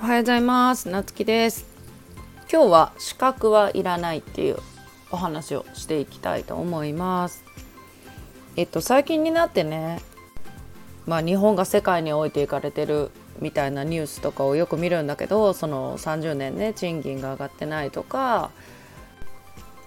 [0.00, 0.88] おはようございます。
[0.88, 1.66] なつきです。
[2.50, 4.58] 今日は資格はいらないっていう
[5.10, 7.44] お話をしていきたいと思います。
[8.54, 10.00] えっと最近になってね
[11.04, 18.52] まあ日本が世界に置いていかれてるみたいなニュースとかをよく見るんだけどその30年ね賃金が上がってないとか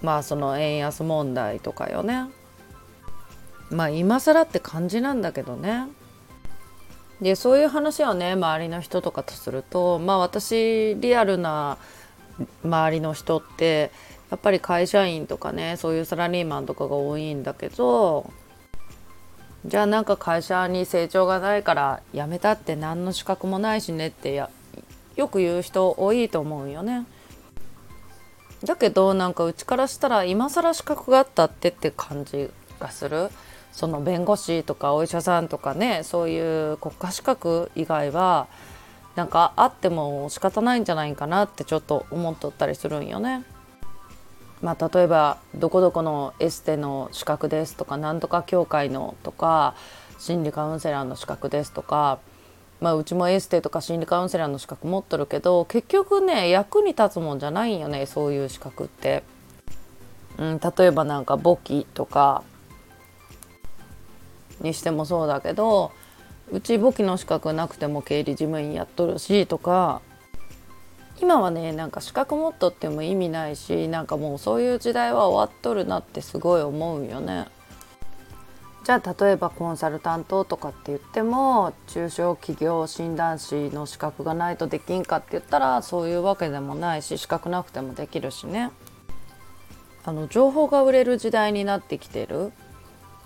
[0.02, 2.26] まあその円安問題とかよね。
[3.70, 5.88] まあ今更って感じなんだけどね。
[7.22, 11.78] でそういう話をね周りの人とかとするとまあ私リアルな
[12.64, 13.92] 周りの人って
[14.32, 18.32] やっぱり会社員とかねそういうサラリーマンとかが多いんだけど
[19.66, 24.50] じゃあなんか会社に成長がないから辞めたって何の資格もないしねってや
[25.16, 27.06] よく言う人多いと思うよね。
[28.64, 33.30] だけどなんかうちからしたら今更資格があったってって感じがする。
[33.72, 38.48] その弁護士とかお医者さんとかねそういう国家資格以外は
[39.16, 43.44] なんかあっても仕方ないんじゃないかなってちょっと思っとったりするんよね。
[44.62, 49.74] まあ、例えばどこどこのエステの資格ですとかなんとか協会のとか
[50.20, 52.20] 心理カウンセラーの資格ですとか、
[52.80, 59.24] まあ、うちもエステとか心理カウンセラーの資格持っとるけど結局ね役に立つもんじゃないんよねそういう資格って。
[60.38, 62.44] うん、例えばなんか簿記とか
[64.62, 65.92] にしてもそうだけど
[66.52, 70.02] うち簿記の資格なくても経理事務員やっとるしとか
[71.22, 77.48] 今はねなんか資格持っとっても意味ないしなんかもうそういう時代は終わっとるなってすごい思うよね。
[78.84, 88.72] じゃあ例えばコンサルタントとかって言っても中小企業診断士の資格がないとできんかって言ったらそういうわけでもないし資格なくてもできるしね。
[90.04, 92.52] あの情報が売れる時代になってきてる、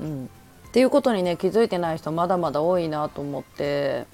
[0.02, 0.30] うん、
[0.76, 4.06] っていうことにね気づいてない人まだまだ多いなと思って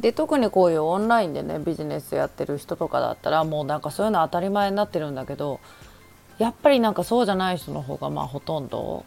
[0.00, 5.60] で特にこういうオンラインでねビジネスやってる人とかだったらもうなんかそういうの当たり前になってるんだけど
[6.36, 9.06] やっぱりなんかそうじゃない人の方がまあほとんど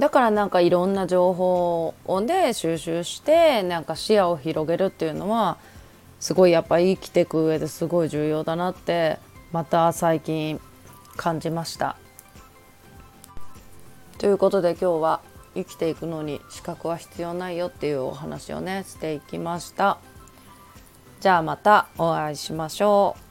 [0.00, 5.58] だからなんかいろんな情報をね収集してなんか視野を広げるっていうのは
[6.18, 9.20] すごいやっぱ生きていく上ですごい重要だなって
[9.52, 10.60] また最近
[11.16, 11.96] 感じました。
[14.18, 15.20] ということで今日は
[15.56, 19.98] 生きていくのに資格は必要ないよっていうお話をねしていきました。
[21.20, 23.25] じゃあまたお会いしましょう。